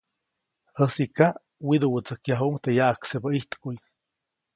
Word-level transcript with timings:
Jäsiʼka 0.79 1.27
widuʼwätsäjkuʼuŋ 1.67 2.53
teʼ 2.63 2.75
yaʼaksebä 2.77 3.27
ijtkuʼy. 3.37 3.77